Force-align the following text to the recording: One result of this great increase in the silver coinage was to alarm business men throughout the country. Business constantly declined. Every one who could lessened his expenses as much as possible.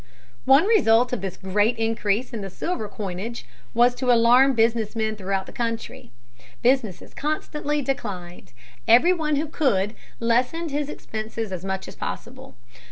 One 0.45 0.65
result 0.65 1.13
of 1.13 1.21
this 1.21 1.37
great 1.37 1.77
increase 1.77 2.33
in 2.33 2.41
the 2.41 2.49
silver 2.49 2.89
coinage 2.89 3.45
was 3.75 3.93
to 3.93 4.11
alarm 4.11 4.55
business 4.55 4.95
men 4.95 5.15
throughout 5.15 5.45
the 5.45 5.51
country. 5.51 6.09
Business 6.63 7.13
constantly 7.13 7.83
declined. 7.83 8.51
Every 8.87 9.13
one 9.13 9.35
who 9.35 9.45
could 9.45 9.93
lessened 10.19 10.71
his 10.71 10.89
expenses 10.89 11.51
as 11.51 11.63
much 11.63 11.87
as 11.87 11.93
possible. 11.95 12.55